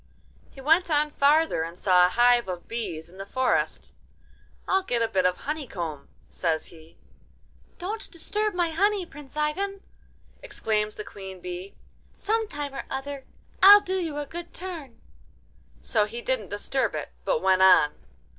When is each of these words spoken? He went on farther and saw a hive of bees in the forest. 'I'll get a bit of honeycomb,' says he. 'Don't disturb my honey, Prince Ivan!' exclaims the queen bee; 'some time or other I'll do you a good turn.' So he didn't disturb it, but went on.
He 0.49 0.59
went 0.59 0.89
on 0.89 1.11
farther 1.11 1.61
and 1.61 1.77
saw 1.77 2.07
a 2.07 2.09
hive 2.09 2.47
of 2.47 2.67
bees 2.67 3.07
in 3.07 3.19
the 3.19 3.25
forest. 3.27 3.93
'I'll 4.67 4.81
get 4.81 5.03
a 5.03 5.07
bit 5.07 5.27
of 5.27 5.37
honeycomb,' 5.37 6.09
says 6.27 6.65
he. 6.65 6.97
'Don't 7.77 8.09
disturb 8.09 8.55
my 8.55 8.71
honey, 8.71 9.05
Prince 9.05 9.37
Ivan!' 9.37 9.81
exclaims 10.41 10.95
the 10.95 11.03
queen 11.03 11.39
bee; 11.39 11.75
'some 12.17 12.47
time 12.47 12.73
or 12.73 12.85
other 12.89 13.25
I'll 13.61 13.81
do 13.81 13.97
you 13.99 14.17
a 14.17 14.25
good 14.25 14.55
turn.' 14.55 14.99
So 15.81 16.05
he 16.05 16.23
didn't 16.23 16.49
disturb 16.49 16.95
it, 16.95 17.09
but 17.23 17.43
went 17.43 17.61
on. 17.61 17.93